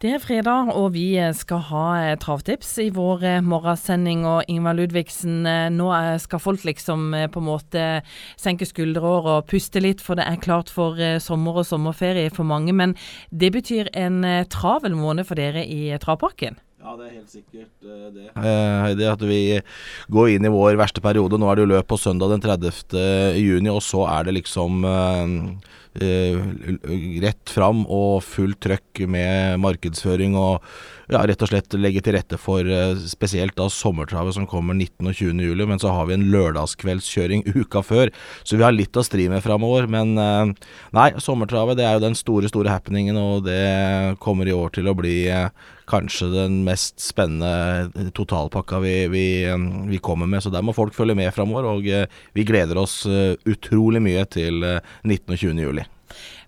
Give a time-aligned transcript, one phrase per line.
[0.00, 4.22] Det er fredag, og vi skal ha eh, travtips i vår eh, morgensending.
[4.24, 5.90] Og Ingvar Ludvigsen, eh, nå
[6.24, 7.82] skal folk liksom på en måte
[8.40, 12.72] senke skuldre og puste litt, for det er klart for sommer og sommerferie for mange.
[12.72, 12.94] Men
[13.28, 16.56] det betyr en travel måned for dere i Travparken?
[16.80, 18.30] Ja, det er helt sikkert det.
[18.40, 19.42] Heidi, at vi
[20.16, 21.36] går inn i vår verste periode.
[21.36, 23.36] Nå er det jo løp på søndag den 30.
[23.36, 24.80] juni, og så er det liksom
[26.00, 30.64] rett fram og fullt trøkk med markedsføring og
[31.10, 32.66] ja, rett og slett legge til rette for
[33.10, 35.10] spesielt da sommertravet som kommer 19.
[35.10, 35.42] og 20.
[35.48, 35.66] juli.
[35.66, 38.12] Men så har vi en lørdagskveldskjøring uka før,
[38.44, 39.90] så vi har litt å stri med framover.
[39.90, 44.70] Men nei, sommertravet det er jo den store, store happeningen, og det kommer i år
[44.78, 45.18] til å bli
[45.90, 49.26] kanskje den mest spennende totalpakka vi, vi,
[49.90, 50.42] vi, kommer med.
[50.42, 51.70] Så der må folk følge med framover.
[51.74, 55.10] Og eh, vi gleder oss eh, utrolig mye til 19.
[55.10, 55.64] Eh, og 20.
[55.66, 55.89] juli.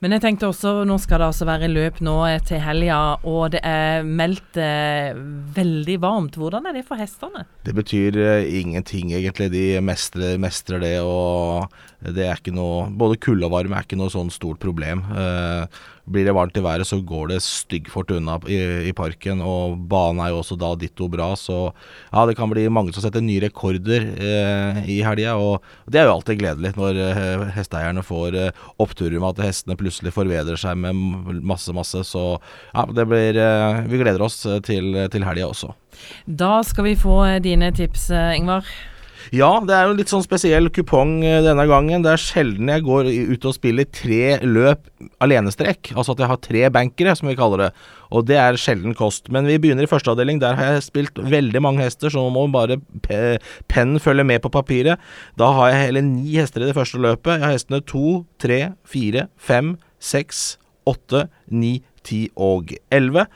[0.00, 2.16] Men jeg tenkte også, nå skal det altså være løp nå
[2.48, 5.12] til helga, og det er meldt eh,
[5.56, 6.38] veldig varmt.
[6.40, 7.44] Hvordan er det for hestene?
[7.66, 9.50] Det betyr eh, ingenting, egentlig.
[9.52, 11.68] De mestrer, mestrer, det, og
[12.00, 15.04] det er ikke noe Både kulde og varme er ikke noe sånn stort problem.
[15.12, 15.80] Eh,
[16.10, 18.58] blir det varmt i været, så går det styggfort unna i,
[18.88, 19.42] i, parken.
[19.44, 23.04] Og banen er jo også da ditto bra, så ja, det kan bli mange som
[23.04, 25.36] setter nye rekorder eh, i helga.
[25.38, 29.76] Og det er jo alltid gledelig når eh, hesteeierne får eh, oppturer med at hestene
[29.80, 30.96] plutselig forbedrer seg med
[31.42, 32.04] masse, masse.
[32.06, 35.74] Så ja, det blir eh, Vi gleder oss til, til helga også.
[36.24, 38.66] Da skal vi få dine tips, eh, Ingvar.
[39.34, 42.04] Ja, det er jo litt sånn spesiell kupong eh, denne gangen.
[42.04, 44.88] Det er sjelden jeg går ut og spiller tre løp
[45.22, 45.92] alenestrekk.
[45.94, 47.70] Altså at jeg har tre bankere, som vi kaller det.
[48.10, 49.30] Og det er sjelden kost.
[49.32, 50.40] Men vi begynner i første avdeling.
[50.42, 55.02] Der har jeg spilt veldig mange hester, så må bare pennen følge med på papiret.
[55.38, 57.36] Da har jeg hele ni hester i det første løpet.
[57.36, 63.26] Jeg har hestene to, tre, fire, fem, seks, åtte, ni, 10 og 11.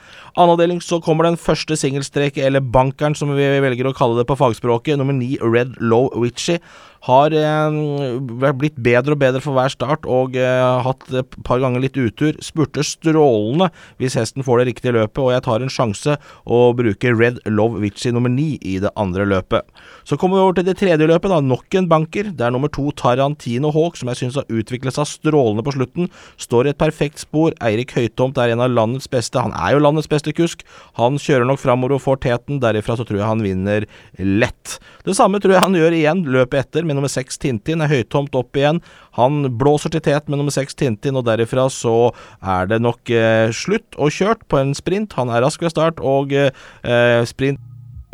[0.41, 4.39] Annen så kommer den første singelstreket, eller bankeren som vi velger å kalle det på
[4.41, 4.99] fagspråket.
[4.99, 6.59] Nummer 9 Red Low Witchy
[7.05, 11.83] har eh, blitt bedre og bedre for hver start og eh, hatt et par ganger
[11.85, 12.37] litt utur.
[12.45, 13.69] Spurter strålende
[14.01, 17.83] hvis hesten får det riktige løpet, og jeg tar en sjanse og bruker Red Love
[17.83, 19.69] Witchy nummer 9 i det andre løpet.
[20.09, 21.41] Så kommer vi over til det tredje løpet, da.
[21.45, 22.31] Nok en banker.
[22.33, 26.11] Det er nummer to Tarantino Hawk, som jeg syns har utviklet seg strålende på slutten.
[26.41, 27.53] Står i et perfekt spor.
[27.65, 29.41] Eirik Høytomt er en av landets beste.
[29.41, 30.65] Han er jo landets beste kusk.
[31.01, 32.61] Han kjører nok framover og får teten.
[32.65, 33.89] Derifra så tror jeg han vinner
[34.19, 34.79] lett.
[35.05, 36.85] Det samme tror jeg han gjør igjen løpet etter.
[36.94, 37.83] men med nummer seks Tintin.
[37.83, 38.81] Er høytomt opp igjen.
[39.19, 43.51] Han blåser til tet med nummer seks Tintin, og derifra så er det nok eh,
[43.55, 45.19] slutt og kjørt på en sprint.
[45.19, 47.63] Han er rask ved start, og eh, sprint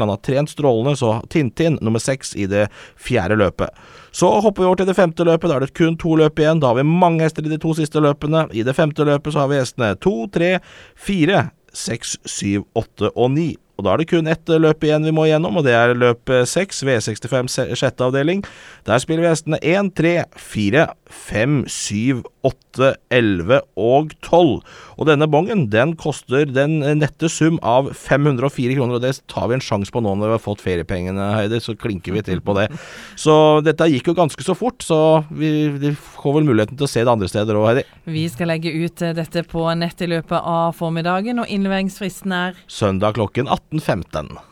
[0.00, 3.68] han har trent strålende, så Tintin nummer seks i det fjerde løpet.
[4.16, 5.50] Så hopper vi over til det femte løpet.
[5.50, 6.62] Da er det kun to løp igjen.
[6.62, 8.46] Da har vi mange hester i de to siste løpene.
[8.56, 10.54] I det femte løpet så har vi hestene to, tre,
[10.96, 13.50] fire, seks, syv, åtte og ni.
[13.80, 16.28] Og Da er det kun ett løp igjen vi må gjennom, og det er løp
[16.28, 17.48] 6, V65
[17.80, 18.44] sjette avdeling.
[18.84, 24.60] Der spiller vi hestene 1, 3, 4, 5, 7, 8, 11 og 12.
[25.00, 29.56] Og denne bongen den koster den nette sum av 504 kroner, og det tar vi
[29.56, 31.60] en sjanse på nå når vi har fått feriepengene, Heidi.
[31.64, 32.68] Så klinker vi til på det.
[33.20, 36.90] Så dette gikk jo ganske så fort, så vi, vi får vel muligheten til å
[36.90, 37.86] se det andre steder òg, Heidi.
[38.10, 42.58] Vi skal legge ut eh, dette på nett i løpet av formiddagen, og innleveringsfristen er
[42.70, 44.49] Søndag klokken 18.15.